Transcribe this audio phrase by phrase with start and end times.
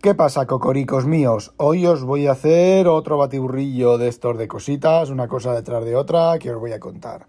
[0.00, 1.52] ¿Qué pasa, cocoricos míos?
[1.56, 5.96] Hoy os voy a hacer otro batiburrillo de estos de cositas, una cosa detrás de
[5.96, 7.26] otra, que os voy a contar.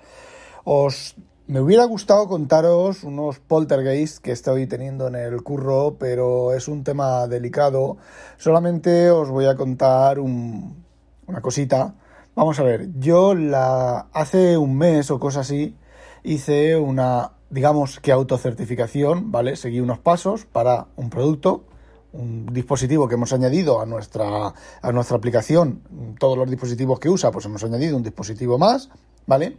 [0.66, 1.16] Os
[1.48, 6.84] me hubiera gustado contaros unos poltergeists que estoy teniendo en el curro, pero es un
[6.84, 7.98] tema delicado.
[8.38, 10.86] Solamente os voy a contar un,
[11.26, 11.96] una cosita.
[12.36, 15.76] Vamos a ver, yo la hace un mes o cosa así
[16.22, 19.56] hice una, digamos que autocertificación, ¿vale?
[19.56, 21.64] Seguí unos pasos para un producto
[22.12, 27.32] un dispositivo que hemos añadido a nuestra, a nuestra aplicación, todos los dispositivos que usa,
[27.32, 28.90] pues hemos añadido un dispositivo más,
[29.28, 29.58] ¿vale?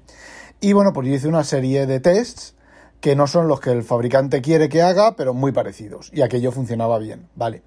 [0.60, 2.54] Y bueno, pues yo hice una serie de tests
[3.00, 6.52] que no son los que el fabricante quiere que haga, pero muy parecidos, y aquello
[6.52, 7.62] funcionaba bien, ¿vale?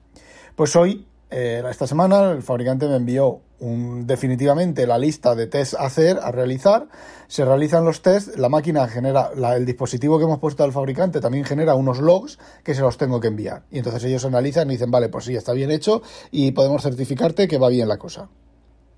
[0.56, 5.86] Pues hoy eh, esta semana el fabricante me envió definitivamente la lista de tests a
[5.86, 6.88] hacer, a realizar.
[7.28, 11.46] Se realizan los tests, la máquina genera, el dispositivo que hemos puesto al fabricante también
[11.46, 13.64] genera unos logs que se los tengo que enviar.
[13.72, 17.48] Y entonces ellos analizan y dicen, vale, pues sí, está bien hecho y podemos certificarte
[17.48, 18.30] que va bien la cosa.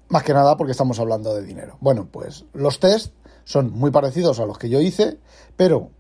[0.10, 1.78] Más que nada porque estamos hablando de dinero.
[1.80, 5.20] Bueno, pues los tests son muy parecidos a los que yo hice,
[5.56, 5.92] pero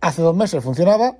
[0.00, 1.18] hace dos meses funcionaba,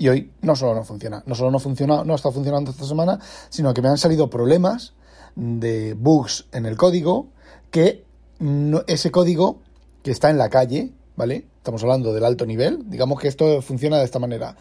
[0.00, 3.20] y hoy no solo no funciona, no solo no funciona, no está funcionando esta semana,
[3.50, 4.94] sino que me han salido problemas
[5.36, 7.28] de bugs en el código
[7.70, 8.06] que
[8.86, 9.60] ese código
[10.02, 11.44] que está en la calle, ¿vale?
[11.58, 14.56] Estamos hablando del alto nivel, digamos que esto funciona de esta manera.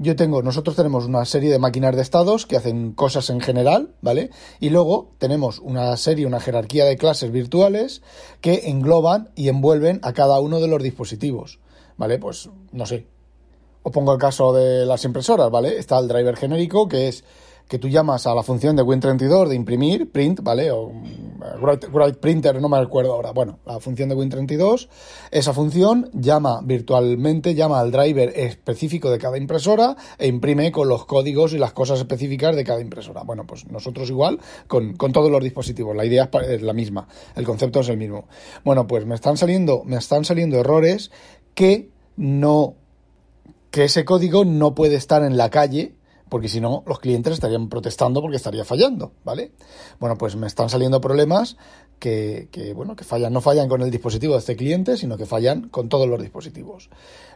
[0.00, 3.94] Yo tengo, nosotros tenemos una serie de máquinas de estados que hacen cosas en general,
[4.02, 4.30] ¿vale?
[4.58, 8.02] Y luego tenemos una serie, una jerarquía de clases virtuales
[8.40, 11.60] que engloban y envuelven a cada uno de los dispositivos,
[11.96, 12.18] ¿vale?
[12.18, 13.06] Pues no sé,
[13.82, 15.78] os pongo el caso de las impresoras, ¿vale?
[15.78, 17.24] Está el driver genérico, que es
[17.70, 20.72] que tú llamas a la función de Win32 de imprimir, print, ¿vale?
[20.72, 20.90] O
[21.60, 23.30] write, printer, no me acuerdo ahora.
[23.30, 24.88] Bueno, la función de Win32,
[25.30, 31.06] esa función llama virtualmente, llama al driver específico de cada impresora e imprime con los
[31.06, 33.22] códigos y las cosas específicas de cada impresora.
[33.22, 35.94] Bueno, pues nosotros igual con, con todos los dispositivos.
[35.94, 38.26] La idea es la misma, el concepto es el mismo.
[38.64, 41.12] Bueno, pues me están saliendo, me están saliendo errores
[41.54, 42.74] que no
[43.70, 45.94] que ese código no puede estar en la calle
[46.30, 49.50] porque si no los clientes estarían protestando porque estaría fallando, ¿vale?
[49.98, 51.56] Bueno, pues me están saliendo problemas
[51.98, 55.26] que, que, bueno, que fallan, no fallan con el dispositivo de este cliente, sino que
[55.26, 56.88] fallan con todos los dispositivos.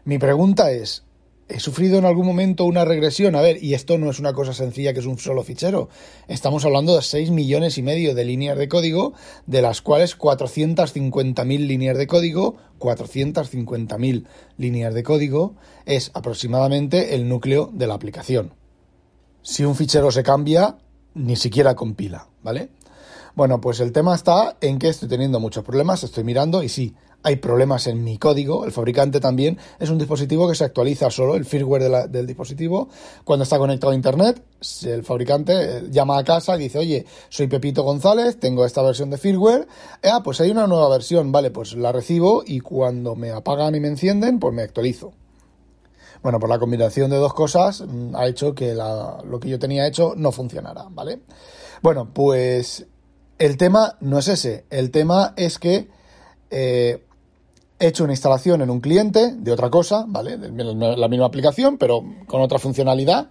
[0.04, 1.02] Mi pregunta es,
[1.48, 3.36] he sufrido en algún momento una regresión.
[3.36, 5.88] A ver, y esto no es una cosa sencilla que es un solo fichero.
[6.28, 9.14] Estamos hablando de 6 millones y medio de líneas de código,
[9.46, 15.54] de las cuales 450.000 líneas de código, 450.000 líneas de código,
[15.86, 18.54] es aproximadamente el núcleo de la aplicación.
[19.42, 20.78] Si un fichero se cambia,
[21.14, 22.70] ni siquiera compila, ¿vale?
[23.34, 26.94] Bueno, pues el tema está en que estoy teniendo muchos problemas, estoy mirando y sí,
[27.24, 31.36] hay problemas en mi código, el fabricante también es un dispositivo que se actualiza solo,
[31.36, 32.88] el firmware del dispositivo,
[33.24, 34.42] cuando está conectado a Internet,
[34.84, 39.08] el fabricante eh, llama a casa y dice, oye, soy Pepito González, tengo esta versión
[39.08, 39.66] de firmware,
[40.04, 43.80] ah, pues hay una nueva versión, vale, pues la recibo y cuando me apagan y
[43.80, 45.14] me encienden, pues me actualizo.
[46.22, 49.86] Bueno, pues la combinación de dos cosas mm, ha hecho que lo que yo tenía
[49.86, 51.20] hecho no funcionara, ¿vale?
[51.82, 52.86] Bueno, pues
[53.38, 54.64] el tema no es ese.
[54.70, 55.88] El tema es que
[56.50, 57.04] eh,
[57.84, 60.36] he hecho una instalación en un cliente de otra cosa, ¿vale?
[60.36, 63.30] De la misma aplicación, pero con otra funcionalidad.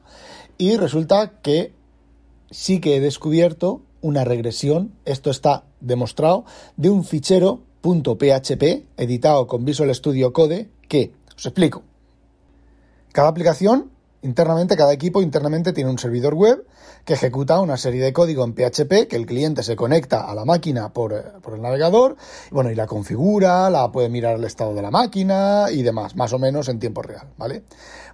[0.58, 1.74] Y resulta que
[2.52, 6.46] sí que he descubierto una regresión, esto está demostrado,
[6.78, 11.84] de un fichero .php editado con Visual Studio Code que, os explico,
[13.12, 13.92] cada aplicación
[14.24, 16.66] Internamente, cada equipo internamente tiene un servidor web
[17.06, 20.46] que ejecuta una serie de código en PHP que el cliente se conecta a la
[20.46, 22.16] máquina por, eh, por, el navegador,
[22.52, 26.32] bueno, y la configura, la puede mirar el estado de la máquina y demás, más
[26.34, 27.64] o menos en tiempo real, ¿vale?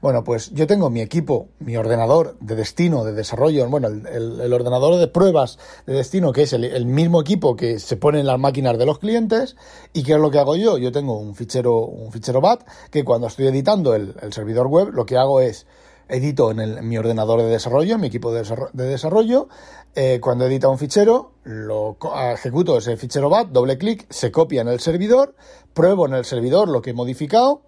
[0.02, 4.98] Bueno, pues yo tengo mi equipo, mi ordenador de destino, de desarrollo, bueno, el, ordenador
[4.98, 8.78] de pruebas de destino, que es el, mismo equipo que se pone en las máquinas
[8.78, 9.56] de los clientes,
[9.94, 10.78] y ¿qué es lo que hago yo?
[10.78, 14.90] Yo tengo un fichero, un fichero BAT que cuando estoy editando el, el servidor web,
[14.94, 15.68] lo que hago es
[16.10, 18.44] edito en, mi ordenador de desarrollo, en mi equipo de
[18.74, 19.48] desarrollo.
[19.96, 21.98] Eh, cuando edita un fichero, lo
[22.34, 25.36] ejecuto ese fichero BAT, doble clic, se copia en el servidor,
[25.74, 27.62] pruebo en el servidor lo que he modificado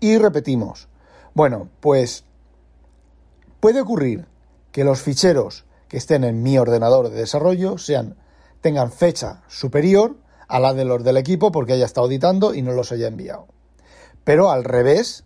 [0.00, 0.88] y repetimos.
[1.34, 2.24] Bueno, pues
[3.60, 4.26] puede ocurrir
[4.72, 7.76] que los ficheros que estén en mi ordenador de desarrollo
[8.60, 10.16] tengan fecha superior
[10.48, 13.46] a la de los del equipo porque haya estado editando y no los haya enviado.
[14.24, 15.24] Pero al revés,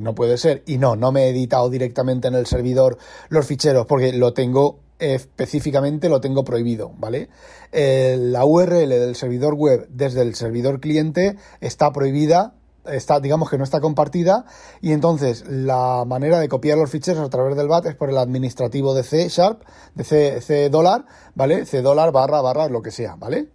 [0.00, 0.62] no puede ser.
[0.66, 2.98] Y no, no me he editado directamente en el servidor
[3.28, 7.30] los ficheros porque lo tengo específicamente lo tengo prohibido, ¿vale?
[7.72, 12.54] la URL del servidor web desde el servidor cliente está prohibida
[12.86, 14.44] está, digamos que no está compartida
[14.80, 18.18] y entonces la manera de copiar los ficheros a través del BAT es por el
[18.18, 19.62] administrativo de C Sharp,
[19.94, 21.04] de C, C dólar,
[21.34, 21.64] ¿vale?
[21.66, 23.48] C dólar barra barra lo que sea, ¿vale?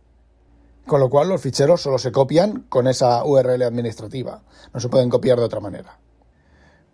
[0.86, 4.44] Con lo cual los ficheros solo se copian con esa URL administrativa,
[4.74, 6.00] no se pueden copiar de otra manera.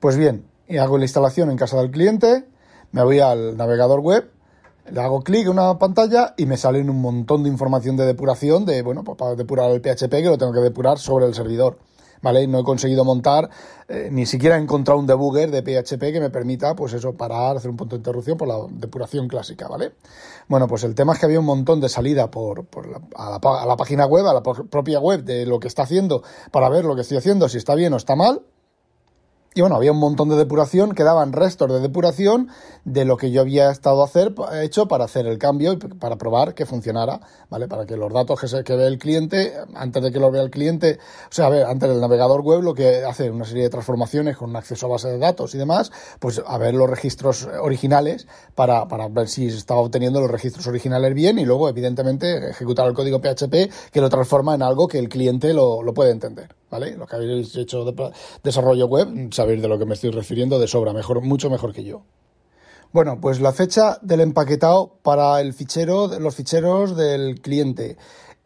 [0.02, 0.48] Pues bien,
[0.80, 2.48] hago la instalación en casa del cliente,
[2.92, 4.32] me voy al navegador web,
[4.90, 8.66] le hago clic en una pantalla y me salen un montón de información de depuración,
[8.66, 11.78] de, bueno, pues para depurar el PHP que lo tengo que depurar sobre el servidor.
[12.20, 12.48] ¿vale?
[12.48, 13.52] No he conseguido montar,
[13.88, 17.58] eh, ni siquiera he encontrado un debugger de PHP que me permita, pues eso, parar,
[17.58, 19.92] hacer un punto de interrupción por la depuración clásica, ¿vale?
[20.48, 22.66] Bueno, pues el tema es que había un montón de salida por,
[23.16, 26.24] a, la, a la página web, a la propia web de lo que está haciendo,
[26.50, 28.42] para ver lo que estoy haciendo, si está bien o está mal,
[29.54, 32.48] y bueno, había un montón de depuración, quedaban restos de depuración
[32.86, 36.54] de lo que yo había estado hacer, hecho para hacer el cambio y para probar
[36.54, 37.20] que funcionara,
[37.50, 37.68] ¿vale?
[37.68, 40.42] Para que los datos que, se, que ve el cliente, antes de que los vea
[40.42, 41.00] el cliente,
[41.30, 44.38] o sea, a ver, antes del navegador web lo que hace una serie de transformaciones
[44.38, 48.88] con acceso a base de datos y demás, pues a ver los registros originales para,
[48.88, 53.20] para ver si estaba obteniendo los registros originales bien y luego, evidentemente, ejecutar el código
[53.20, 56.96] PHP que lo transforma en algo que el cliente lo, lo puede entender, ¿vale?
[56.98, 58.12] Los que habéis hecho de,
[58.44, 62.02] desarrollo web, sabéis de lo que me estoy refiriendo de sobra, mucho mejor que yo.
[62.94, 67.98] Bueno, pues la fecha del empaquetado para el fichero, los ficheros del cliente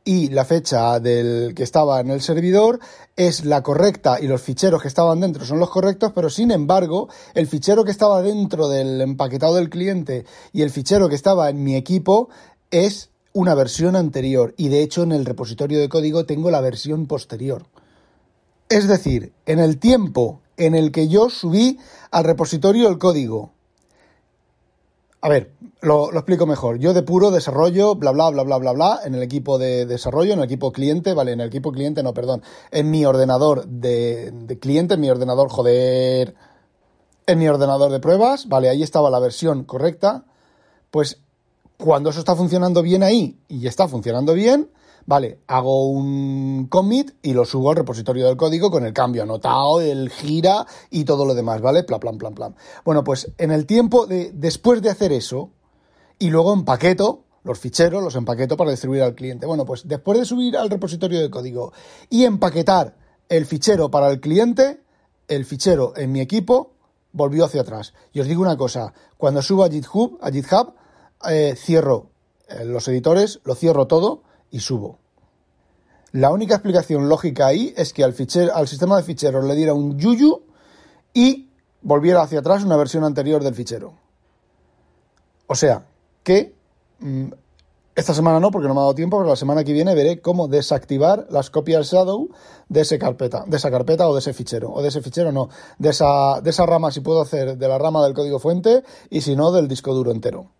[0.03, 2.79] y la fecha del que estaba en el servidor
[3.15, 7.09] es la correcta y los ficheros que estaban dentro son los correctos, pero sin embargo,
[7.33, 11.63] el fichero que estaba dentro del empaquetado del cliente y el fichero que estaba en
[11.63, 12.29] mi equipo
[12.69, 17.07] es una versión anterior y de hecho en el repositorio de código tengo la versión
[17.07, 17.65] posterior.
[18.69, 21.79] Es decir, en el tiempo en el que yo subí
[22.11, 23.51] al repositorio el código.
[25.21, 26.77] A ver, lo, explico mejor.
[26.77, 30.39] Yo depuro, desarrollo, bla, bla, bla, bla, bla, bla, en el equipo de desarrollo, en
[30.39, 34.59] el equipo cliente, vale, en el equipo cliente, no, perdón, en mi ordenador de, de
[34.59, 36.35] cliente, en mi ordenador, joder,
[37.25, 40.25] en mi ordenador de pruebas, vale, ahí estaba la versión correcta,
[40.91, 41.19] pues
[41.77, 44.69] cuando eso está funcionando bien ahí y está funcionando bien,
[45.07, 49.79] Vale, hago un commit y lo subo al repositorio del código con el cambio anotado,
[49.79, 51.83] el gira y todo lo demás, ¿vale?
[51.83, 52.55] Plan, plan, plan, plan.
[52.83, 55.51] Bueno, pues en el tiempo de después de hacer eso
[56.17, 59.45] y luego empaqueto los ficheros, los empaqueto para distribuir al cliente.
[59.45, 61.71] Bueno, pues después de subir al repositorio de código
[62.09, 62.95] y empaquetar
[63.29, 64.81] el fichero para el cliente,
[65.27, 66.73] el fichero en mi equipo
[67.11, 67.93] volvió hacia atrás.
[68.11, 70.73] Y os digo una cosa, cuando subo a GitHub, a GitHub,
[71.29, 72.09] eh, cierro
[72.47, 74.99] eh, los editores, lo cierro todo y subo.
[76.11, 79.73] La única explicación lógica ahí es que al, fichero, al sistema de ficheros le diera
[79.73, 80.43] un yuyu
[81.13, 81.49] y
[81.81, 83.93] volviera hacia atrás una versión anterior del fichero.
[85.47, 85.85] O sea,
[86.23, 86.55] que
[86.99, 87.27] mm,
[87.95, 90.19] esta semana no, porque no me ha dado tiempo, pero la semana que viene veré
[90.19, 92.29] cómo desactivar las copias Shadow
[92.67, 94.71] de, ese carpeta, de esa carpeta o de ese fichero.
[94.71, 95.49] O de ese fichero no,
[95.79, 99.21] de esa, de esa rama si puedo hacer de la rama del código fuente y
[99.21, 100.51] si no del disco duro entero.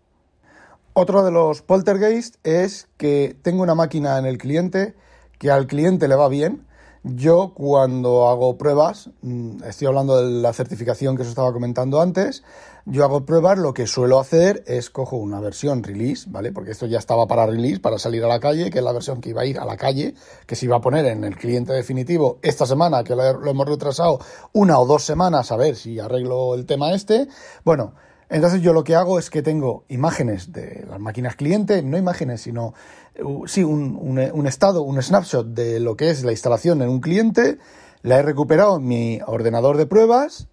[0.98, 4.94] Otro de los poltergeist es que tengo una máquina en el cliente
[5.38, 6.66] que al cliente le va bien.
[7.02, 12.44] Yo cuando hago pruebas, mm, estoy hablando de la certificación que os estaba comentando antes,
[12.86, 16.50] yo hago pruebas, lo que suelo hacer es cojo una versión release, ¿vale?
[16.50, 19.20] Porque esto ya estaba para release, para salir a la calle, que es la versión
[19.20, 20.14] que iba a ir a la calle,
[20.46, 24.18] que se iba a poner en el cliente definitivo esta semana, que lo hemos retrasado
[24.54, 27.28] una o dos semanas a ver si arreglo el tema este.
[27.66, 27.92] Bueno,
[28.28, 32.40] entonces yo lo que hago es que tengo imágenes de las máquinas cliente, no imágenes,
[32.40, 32.74] sino
[33.22, 37.00] uh, sí, un, un, estado, un snapshot de lo que es la instalación en un
[37.00, 37.58] cliente,
[38.02, 40.48] la he recuperado en mi ordenador de pruebas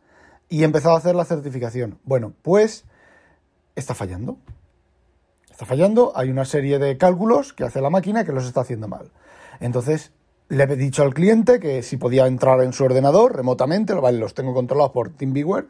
[0.50, 2.00] y he empezado a hacer la certificación.
[2.04, 2.86] Bueno, pues
[3.76, 4.38] está fallando.
[5.50, 8.88] Está fallando, hay una serie de cálculos que hace la máquina que los está haciendo
[8.88, 9.12] mal.
[9.60, 10.12] Entonces
[10.50, 14.54] le he dicho al cliente que si podía entrar en su ordenador remotamente, los tengo
[14.54, 15.68] controlados por TeamViewer,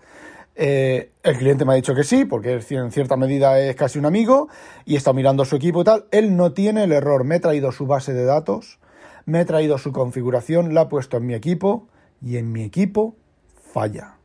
[0.56, 4.06] eh, el cliente me ha dicho que sí, porque en cierta medida es casi un
[4.06, 4.50] amigo
[4.86, 6.06] y está mirando su equipo y tal.
[6.12, 7.24] Él no tiene el error.
[7.24, 8.80] Me he traído su base de datos,
[9.26, 11.88] me he traído su configuración, la he puesto en mi equipo
[12.22, 13.16] y en mi equipo
[13.74, 14.18] falla.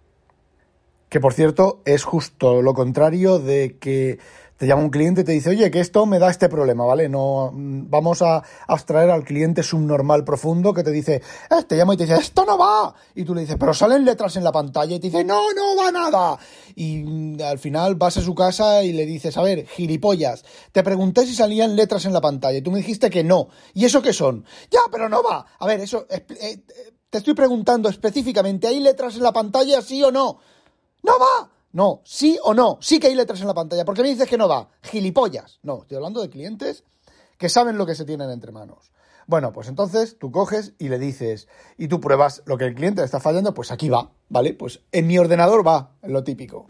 [1.09, 4.19] Que por cierto es justo lo contrario de que
[4.59, 7.09] te llama un cliente y te dice, oye, que esto me da este problema, ¿vale?
[7.09, 11.97] No, vamos a abstraer al cliente subnormal profundo que te dice, eh, te llama y
[11.97, 12.93] te dice, esto no va.
[13.15, 15.77] Y tú le dices, pero salen letras en la pantalla y te dice, no, no
[15.77, 16.39] va nada.
[16.75, 20.83] Y mm, al final vas a su casa y le dices, a ver, gilipollas, te
[20.83, 23.51] pregunté si salían letras en la pantalla y tú me dijiste que no.
[23.75, 24.45] ¿Y eso qué son?
[24.73, 25.47] Ya, pero no va.
[25.61, 26.65] A ver, eso, eh, eh,
[27.09, 30.41] te estoy preguntando específicamente, ¿hay letras en la pantalla, sí o no?
[31.05, 31.58] No va.
[31.73, 33.85] No, sí o no, sí que hay letras en la pantalla.
[33.85, 34.69] ¿Por qué me dices que no va?
[34.83, 35.59] Gilipollas.
[35.63, 36.85] No, estoy hablando de clientes
[37.37, 38.91] que saben lo que se tienen entre manos.
[39.27, 43.05] Bueno, pues entonces tú coges y le dices, y tú pruebas lo que el cliente
[43.05, 44.55] está fallando, pues aquí va, ¿vale?
[44.55, 46.67] Pues en mi ordenador va, lo típico.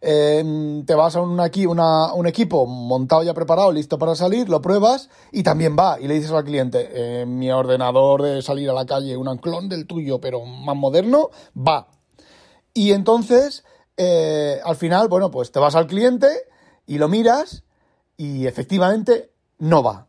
[0.00, 4.48] Em, te vas a un, aquí, una, un equipo montado ya preparado, listo para salir,
[4.48, 6.00] lo pruebas y también va.
[6.00, 9.68] Y le dices al cliente, en mi ordenador de salir a la calle, un clon
[9.68, 11.88] del tuyo, pero más moderno, va.
[12.74, 13.64] Y entonces,
[14.04, 16.28] eh, al final, bueno, pues te vas al cliente
[16.86, 17.62] y lo miras
[18.16, 20.08] y efectivamente no va.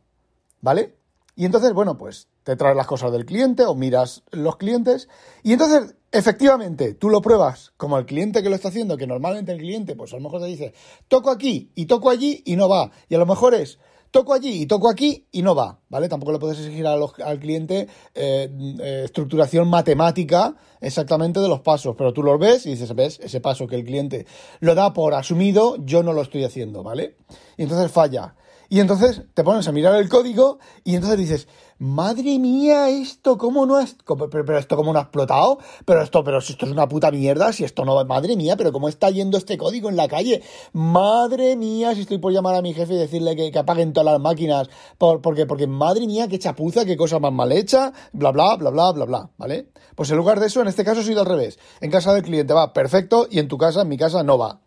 [0.62, 0.96] ¿Vale?
[1.36, 5.10] Y entonces, bueno, pues te traes las cosas del cliente o miras los clientes
[5.44, 9.52] y entonces efectivamente tú lo pruebas como el cliente que lo está haciendo, que normalmente
[9.52, 10.74] el cliente pues a lo mejor te dice
[11.08, 13.80] toco aquí y toco allí y no va y a lo mejor es
[14.13, 16.08] toco allí y toco aquí y no va, ¿vale?
[16.08, 18.48] Tampoco le puedes exigir al cliente eh,
[18.79, 23.41] eh, estructuración matemática exactamente de los pasos, pero tú los ves y dices, ves, ese
[23.41, 24.27] paso que el cliente
[24.60, 27.17] lo da por asumido, yo no lo estoy haciendo, ¿vale?
[27.58, 28.36] Y entonces falla.
[28.70, 31.48] Y entonces te pones a mirar el código y entonces dices,
[31.80, 33.96] madre mía, esto cómo no es,
[34.32, 37.53] pero, esto cómo no ha explotado, pero esto, pero si esto es una puta mierda,
[37.53, 40.42] si esto no, madre mía, pero cómo está yendo este código en la calle,
[40.74, 44.22] madre mía, si estoy por llamar a mi jefe y decirle que, apaguen todas las
[44.22, 48.56] máquinas, por, porque, porque madre mía, qué chapuza, qué cosa más mal hecha, bla, bla,
[48.56, 49.70] bla, bla, bla, bla, ¿vale?
[49.96, 51.60] Pues en lugar de eso, en este caso ha sido al revés.
[51.82, 54.60] En casa del cliente va perfecto y en tu casa, en mi casa, no va.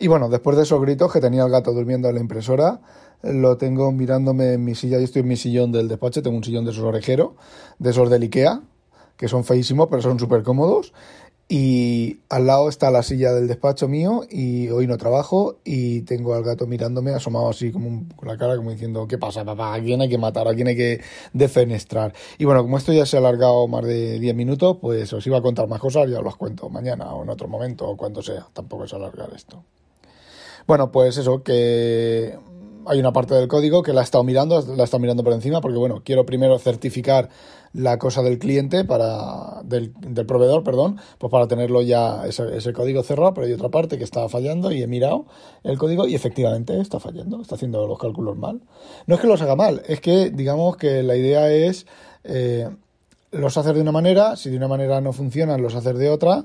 [0.00, 2.80] Y bueno, después de esos gritos que tenía el gato durmiendo en la impresora,
[3.22, 4.98] lo tengo mirándome en mi silla.
[4.98, 7.32] Yo estoy en mi sillón del despacho, tengo un sillón de esos orejeros,
[7.80, 8.62] de esos del Ikea,
[9.16, 10.92] que son feísimos, pero son súper cómodos.
[11.50, 16.34] Y al lado está la silla del despacho mío y hoy no trabajo y tengo
[16.34, 19.72] al gato mirándome asomado así como con la cara como diciendo, ¿qué pasa papá?
[19.72, 20.46] ¿A quién hay que matar?
[20.46, 21.00] ¿A quién hay que
[21.32, 22.12] defenestrar?
[22.36, 25.38] Y bueno, como esto ya se ha alargado más de 10 minutos, pues os iba
[25.38, 28.22] a contar más cosas, ya os las cuento mañana o en otro momento o cuando
[28.22, 28.46] sea.
[28.52, 29.64] Tampoco es alargar esto.
[30.68, 32.38] Bueno, pues eso, que
[32.84, 35.32] hay una parte del código que la he estado mirando, la he estado mirando por
[35.32, 37.30] encima, porque bueno, quiero primero certificar
[37.72, 39.94] la cosa del cliente para, del,
[40.26, 44.28] proveedor, perdón, pues para tenerlo ya ese, código cerrado, pero hay otra parte que estaba
[44.28, 45.24] fallando y he mirado
[45.64, 48.60] el código y efectivamente está fallando, está haciendo los cálculos mal.
[49.06, 51.86] No es que los haga mal, es que digamos que la idea es
[52.24, 52.68] eh,
[53.30, 56.44] los hacer de una manera, si de una manera no funcionan, los hacer de otra,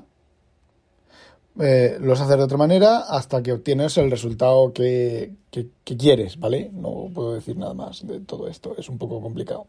[1.60, 6.70] eh, los haces de otra manera hasta que obtienes el resultado que, que, quieres, ¿vale?
[6.72, 9.66] No puedo decir nada más de todo esto, es un poco complicado,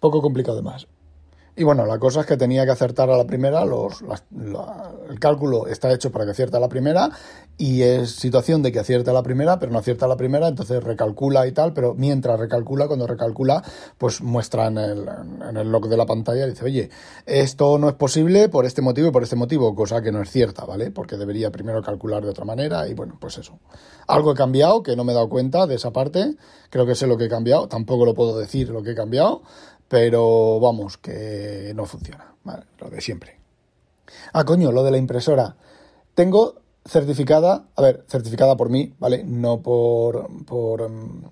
[0.00, 0.88] poco complicado de más.
[1.54, 4.02] Y bueno, la cosa es que tenía que acertar a la primera, los,
[5.10, 7.10] el cálculo está hecho para que acierte a la primera
[7.58, 10.48] y es situación de que acierta a la primera, pero no acierta a la primera,
[10.48, 13.62] entonces recalcula y tal, pero mientras recalcula, cuando recalcula,
[13.98, 15.06] pues muestra en el,
[15.46, 16.88] en el log de la pantalla dice, oye,
[17.26, 20.30] esto no es posible por este motivo y por este motivo, cosa que no es
[20.30, 20.90] cierta, ¿vale?
[20.90, 23.58] Porque debería primero calcular de otra manera y bueno, pues eso.
[24.06, 26.34] Algo he cambiado que no me he dado cuenta de esa parte,
[26.70, 29.42] creo que sé lo que he cambiado, tampoco lo puedo decir lo que he cambiado
[29.92, 32.64] pero vamos, que no funciona, ¿vale?
[32.78, 33.38] lo de siempre.
[34.32, 35.54] Ah, coño, lo de la impresora.
[36.14, 39.22] Tengo certificada, a ver, certificada por mí, ¿vale?
[39.22, 41.24] No por, por, mm,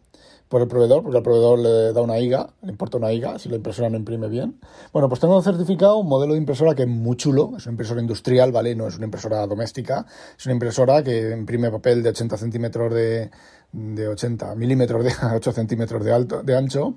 [0.50, 3.48] por el proveedor, porque al proveedor le da una IGA, le importa una IGA si
[3.48, 4.60] la impresora no imprime bien.
[4.92, 8.02] Bueno, pues tengo certificado un modelo de impresora que es muy chulo, es una impresora
[8.02, 8.74] industrial, ¿vale?
[8.74, 10.04] No es una impresora doméstica,
[10.38, 13.30] es una impresora que imprime papel de 80 centímetros de,
[13.72, 16.96] de 80 milímetros de 8 centímetros de alto, de ancho,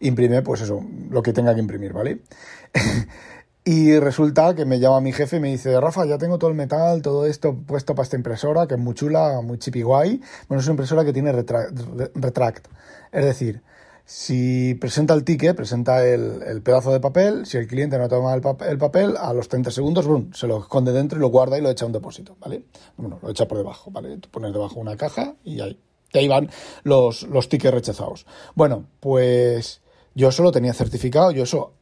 [0.00, 2.20] imprime pues eso, lo que tenga que imprimir, ¿vale?
[3.64, 6.56] y resulta que me llama mi jefe y me dice, Rafa, ya tengo todo el
[6.56, 10.20] metal, todo esto puesto para esta impresora, que es muy chula, muy chipi guay.
[10.48, 12.68] Bueno, es una impresora que tiene retract.
[13.12, 13.62] Es decir,
[14.04, 18.40] si presenta el ticket, presenta el, pedazo de papel, si el cliente no toma el,
[18.78, 21.84] papel, a los 30 segundos, se lo esconde dentro y lo guarda y lo echa
[21.84, 22.64] a un depósito, ¿vale?
[22.96, 24.18] Bueno, lo echa por debajo, ¿vale?
[24.18, 25.78] Tú pones debajo una caja y ahí
[26.12, 26.50] que ahí van
[26.84, 28.26] los, los tickets rechazados.
[28.54, 29.80] Bueno, pues
[30.14, 31.72] yo solo tenía certificado, yo eso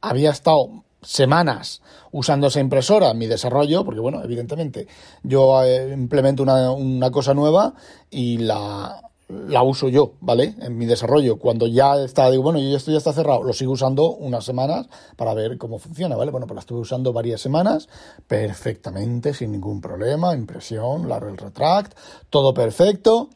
[0.00, 4.88] había estado semanas usando esa impresora en mi desarrollo, porque bueno, evidentemente
[5.22, 7.74] yo eh, implemento una, una, cosa nueva
[8.10, 10.54] y la, la uso yo, ¿vale?
[10.60, 11.38] En mi desarrollo.
[11.38, 14.88] Cuando ya está, digo, bueno, yo esto ya está cerrado, lo sigo usando unas semanas
[15.16, 16.30] para ver cómo funciona, ¿vale?
[16.30, 17.88] Bueno, pues la estuve usando varias semanas
[18.26, 21.96] perfectamente, sin ningún problema, impresión, la el retract,
[22.30, 23.30] todo perfecto.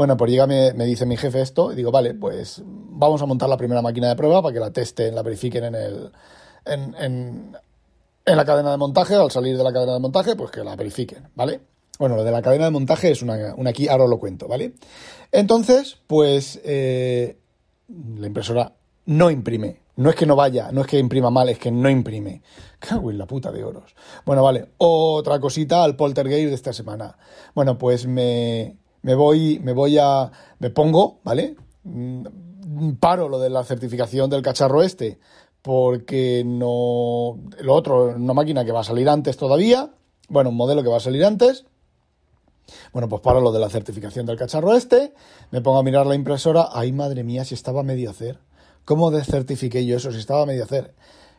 [0.00, 3.50] Bueno, pues llega, me, dice mi jefe esto y digo, vale, pues vamos a montar
[3.50, 6.10] la primera máquina de prueba para que la testen, la verifiquen en el...
[6.64, 7.52] En, en,
[8.24, 11.28] la cadena de montaje, al salir de la cadena de montaje, pues que la verifiquen,
[11.34, 11.60] ¿vale?
[11.98, 14.72] Bueno, lo de la cadena de montaje es una, una aquí, ahora lo cuento, ¿vale?
[15.32, 17.36] Entonces, pues eh,
[18.16, 18.72] la impresora
[19.04, 19.82] no imprime.
[19.96, 22.40] No es que no vaya, no es que imprima mal, es que no imprime.
[22.78, 23.94] Cago en la puta de oros.
[24.24, 27.18] Bueno, vale, otra cosita al poltergeist de esta semana.
[27.54, 31.56] Bueno, pues me, me voy, me voy a, me pongo, ¿vale?
[33.00, 35.18] paro lo de la certificación del cacharro este
[35.62, 39.90] porque no lo otro una máquina que va a salir antes todavía
[40.28, 41.64] bueno un modelo que va a salir antes
[42.92, 45.12] bueno, pues paro lo de la certificación del cacharro este,
[45.50, 48.38] me pongo a mirar la impresora, ay madre mía, si estaba a medio hacer.
[48.84, 50.94] ¿Cómo descertifiqué yo eso si estaba a medio hacer?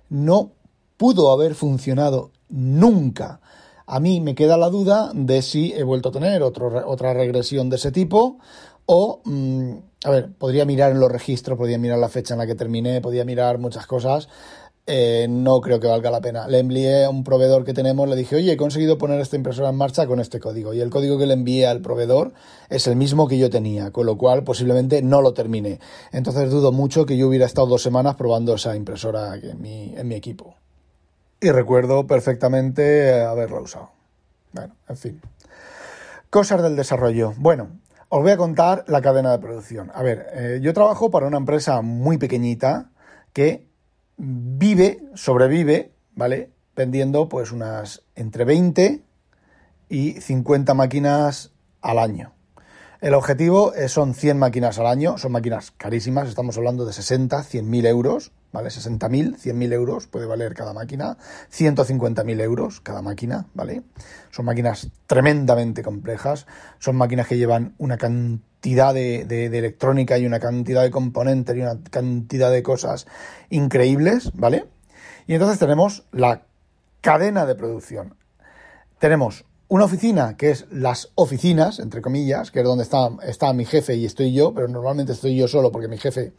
[0.10, 0.52] No
[0.98, 3.42] pudo haber funcionado nunca.
[3.86, 7.76] A mí me queda la duda de si he vuelto a tener otra regresión de
[7.76, 8.38] ese tipo
[8.86, 9.72] o, mm,
[10.04, 13.02] a ver, podría mirar en los registros, podría mirar la fecha en la que terminé,
[13.02, 14.28] podría mirar muchas cosas,
[14.88, 16.48] eh, no creo que valga la pena.
[16.48, 19.70] Le envié a un proveedor que tenemos, le dije, oye, he conseguido poner esta impresora
[19.70, 20.74] en marcha con este código.
[20.74, 22.34] Y el código que le envié al proveedor
[22.70, 25.80] es el mismo que yo tenía, con lo cual posiblemente no lo terminé.
[26.12, 30.56] Entonces dudo mucho que yo hubiera estado dos semanas probando esa impresora en mi equipo.
[31.44, 33.90] Y recuerdo perfectamente haberla usado.
[34.54, 35.22] Bueno, en fin.
[36.30, 37.34] Cosas del desarrollo.
[37.38, 37.80] Bueno,
[38.10, 39.92] os voy a contar la cadena de producción.
[39.96, 42.92] A ver, eh, yo trabajo para una empresa muy pequeñita
[43.34, 43.68] que
[44.18, 46.52] vive, sobrevive, ¿vale?
[46.76, 49.02] Vendiendo pues unas entre 20
[49.90, 52.34] y 50 máquinas al año.
[53.02, 57.68] El objetivo son 100 máquinas al año, son máquinas carísimas, estamos hablando de 60, 100
[57.68, 58.70] mil euros, ¿vale?
[58.70, 61.18] 60.000, 100.000 euros puede valer cada máquina,
[61.52, 63.84] 150.000 euros cada máquina, ¿vale?
[64.32, 66.48] Son máquinas tremendamente complejas,
[66.80, 71.62] son máquinas que llevan una cantidad de, de, electrónica y una cantidad de componentes y
[71.62, 73.08] una cantidad de cosas
[73.50, 74.66] increíbles, ¿vale?
[75.28, 76.44] Y entonces tenemos la
[77.02, 78.16] cadena de producción.
[79.00, 83.64] Tenemos una oficina, que es las oficinas, entre comillas, que es donde está, está mi
[83.66, 86.34] jefe y estoy yo, pero normalmente estoy yo solo porque mi jefe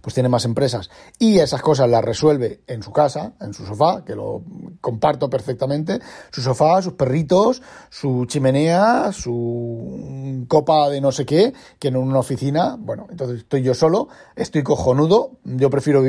[0.00, 4.04] pues tiene más empresas y esas cosas las resuelve en su casa, en su sofá,
[4.04, 4.42] que lo
[4.80, 11.88] comparto perfectamente, su sofá, sus perritos, su chimenea, su copa de no sé qué, que
[11.88, 16.02] en una oficina, bueno, entonces estoy yo solo, estoy cojonudo, yo prefiero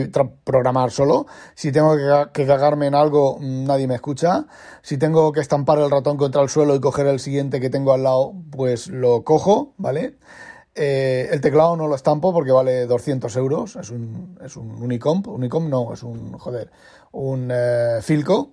[0.44, 1.96] programar solo, si tengo
[2.34, 4.46] que cagarme en algo nadie me escucha,
[4.82, 7.94] si tengo que estampar el ratón contra el suelo y coger el siguiente que tengo
[7.94, 10.18] al lado, pues lo cojo, ¿vale?
[10.80, 13.76] Eh, el teclado no lo estampo porque vale 200 euros.
[13.78, 15.28] Es un, es un Unicomp.
[15.28, 16.70] Unicomp no, es un, joder,
[17.12, 18.52] un eh, Filco.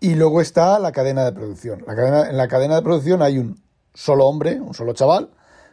[0.00, 1.84] Y luego está la cadena de producción.
[1.86, 3.62] La cadena, en la cadena de producción hay un
[3.94, 5.30] solo hombre, un solo chaval,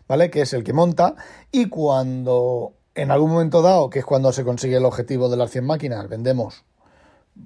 [0.08, 0.30] ¿vale?
[0.30, 1.16] Que es el que monta.
[1.52, 5.50] Y cuando, en algún momento dado, que es cuando se consigue el objetivo de las
[5.50, 6.66] 100 máquinas, vendemos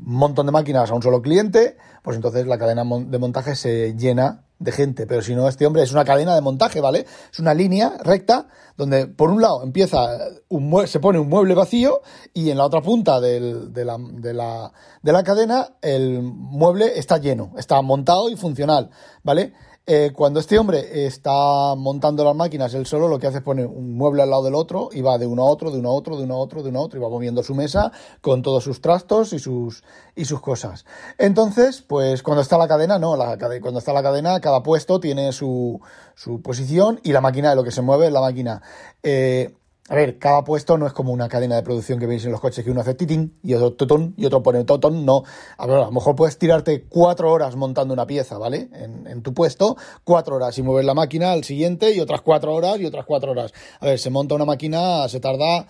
[0.02, 4.46] montón de máquinas a un solo cliente, pues entonces la cadena de montaje se llena
[4.60, 7.06] de gente, pero si no, este hombre es una cadena de montaje, ¿vale?
[7.32, 10.18] Es una línea recta donde por un lado empieza
[10.50, 12.02] un se pone un mueble vacío
[12.34, 17.18] y en la otra punta de, la, de, la, de la cadena el mueble está
[17.18, 18.90] lleno, está montado y funcional,
[19.24, 19.54] ¿vale?
[19.88, 23.68] Eh, cuando este hombre está montando las máquinas, él solo lo que hace es poner
[23.68, 25.94] un mueble al lado del otro y va de uno a otro, de uno a
[25.94, 28.42] otro, de uno a otro, de uno a otro y va moviendo su mesa con
[28.42, 29.84] todos sus trastos y sus,
[30.16, 30.86] y sus cosas.
[31.20, 35.32] Entonces, pues cuando está la cadena, no, la, cuando está la cadena, cada puesto tiene
[35.32, 35.80] su,
[36.16, 38.64] su posición y la máquina de lo que se mueve es la máquina.
[39.04, 39.54] Eh,
[39.88, 42.42] a ver, cada puesto no es como una cadena de producción que veis en los
[42.42, 45.24] coches que uno hace titín y otro totón y otro pone totón, no.
[45.58, 48.68] A ver, a lo mejor puedes tirarte cuatro horas montando una pieza, ¿vale?
[48.74, 52.56] En, en, tu puesto, cuatro horas y mover la máquina al siguiente y otras cuatro
[52.56, 53.54] horas y otras cuatro horas.
[53.80, 55.68] A ver, se monta una máquina, se tarda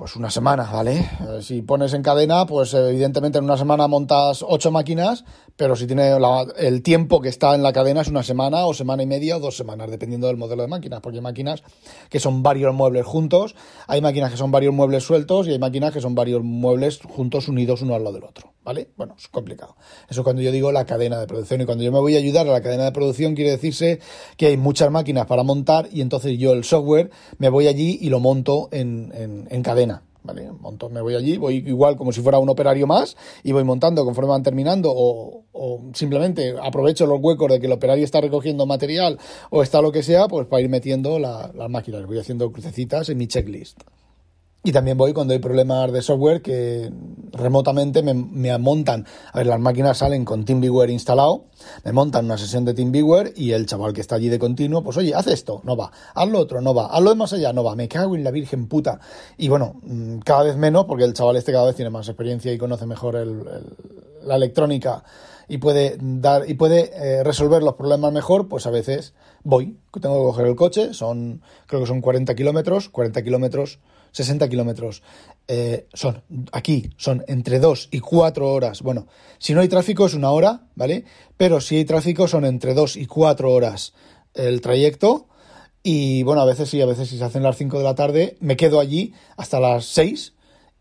[0.00, 0.96] pues una semana, ¿vale?
[0.96, 5.86] Eh, si pones en cadena, pues evidentemente en una semana montas ocho máquinas, pero si
[5.86, 6.16] tiene
[6.56, 9.40] el tiempo que está en la cadena es una semana o semana y media o
[9.40, 11.62] dos semanas, dependiendo del modelo de máquinas, porque hay máquinas
[12.08, 13.54] que son varios muebles juntos,
[13.88, 17.48] hay máquinas que son varios muebles sueltos y hay máquinas que son varios muebles juntos
[17.48, 18.88] unidos uno al lado del otro, ¿vale?
[18.96, 19.76] Bueno, es complicado.
[20.08, 22.48] Eso cuando yo digo la cadena de producción y cuando yo me voy a ayudar
[22.48, 24.00] a la cadena de producción quiere decirse
[24.38, 28.08] que hay muchas máquinas para montar y entonces yo el software me voy allí y
[28.08, 29.12] lo monto en,
[29.50, 29.89] en cadena
[30.22, 30.50] ¿vale?
[30.52, 34.04] Monto, me voy allí, voy igual como si fuera un operario más y voy montando
[34.04, 35.44] conforme van terminando o,
[35.94, 39.18] simplemente aprovecho los huecos de que el operario está recogiendo material
[39.50, 43.18] o está lo que sea, pues para ir metiendo las máquinas, voy haciendo crucecitas en
[43.18, 43.80] mi checklist.
[44.62, 46.92] Y también voy cuando hay problemas de software que
[47.32, 49.06] remotamente me, montan.
[49.32, 51.46] A ver, las máquinas salen con TeamViewer instalado,
[51.82, 54.98] me montan una sesión de TeamViewer y el chaval que está allí de continuo, pues
[54.98, 57.54] oye, haz esto, no va, haz lo otro, no va, haz lo de más allá,
[57.54, 59.00] no va, me cago en la virgen puta.
[59.38, 62.52] Y bueno, mm, cada vez menos porque el chaval este cada vez tiene más experiencia
[62.52, 63.42] y conoce mejor el,
[64.22, 65.04] la electrónica
[65.48, 70.16] y puede dar y puede eh, resolver los problemas mejor, pues a veces voy, tengo
[70.16, 73.80] que coger el coche, son creo que son 40 kilómetros, 40 kilómetros
[74.12, 75.02] 60 kilómetros.
[75.48, 78.82] Eh, son, aquí, son entre 2 y 4 horas.
[78.82, 79.06] Bueno,
[79.38, 81.04] si no hay tráfico es una hora, ¿vale?
[81.36, 83.94] Pero si hay tráfico son entre 2 y 4 horas
[84.34, 85.26] el trayecto.
[85.82, 88.36] Y bueno, a veces sí, a veces si se hacen las 5 de la tarde,
[88.40, 90.34] me quedo allí hasta las 6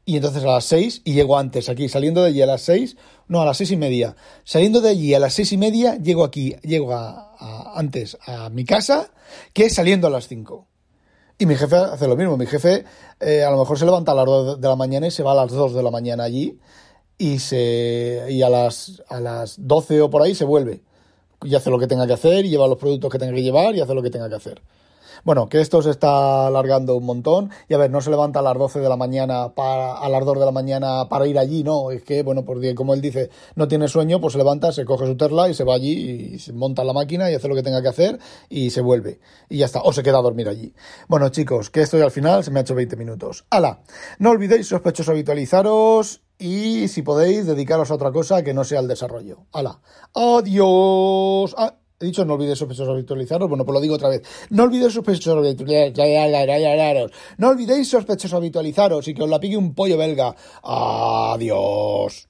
[0.06, 2.98] y entonces a las 6 y llego antes aquí, saliendo de allí a las 6,
[3.30, 4.16] no, a las seis y media.
[4.44, 8.66] Saliendo de allí a las seis y media, llego aquí, llego a, antes a mi
[8.66, 9.12] casa
[9.54, 10.68] que saliendo a las 5.
[11.42, 12.36] Y mi jefe hace lo mismo.
[12.36, 12.84] Mi jefe
[13.22, 15.32] eh, a lo mejor se levanta a las 2 de la mañana y se va
[15.32, 16.60] a las 2 de la mañana allí
[17.18, 20.82] y, se, y a, las, a las 12 o por ahí se vuelve.
[21.44, 23.74] Y hace lo que tenga que hacer y lleva los productos que tenga que llevar
[23.74, 24.62] y hace lo que tenga que hacer.
[25.24, 28.42] Bueno, que esto se está alargando un montón y a ver, no se levanta a
[28.42, 31.64] las 12 de la mañana para, a las 2 de la mañana para ir allí,
[31.64, 34.86] no, es que, bueno, porque como él dice, no tiene sueño, pues se levanta, se
[34.86, 37.56] coge su terla y se va allí y se monta la máquina y hace lo
[37.56, 38.20] que tenga que hacer
[38.50, 39.20] y se vuelve
[39.50, 40.74] y ya está, o se queda a dormir allí.
[41.08, 43.46] Bueno, chicos, que esto ya al final se me ha hecho 20 minutos.
[43.50, 43.82] ¡Hala!
[44.20, 48.88] No olvidéis, sospechosos, habitualizaros y si podéis, dedicaros a otra cosa que no sea el
[48.88, 49.46] desarrollo.
[49.52, 49.82] ¡Hala!
[50.14, 51.54] ¡Adiós!
[51.58, 53.50] Ah, He dicho no olvides sospechosos habitualizaros.
[53.50, 54.22] Bueno, pues lo digo otra vez.
[54.52, 57.12] No olvidéis sospechosos habitualizaros.
[57.38, 60.34] No olvidéis sospechosos habitualizaros y que os la pique un pollo belga.
[60.64, 62.29] Adiós.